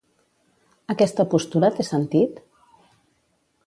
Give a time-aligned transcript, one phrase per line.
[0.93, 2.43] Aquesta postura té sentit?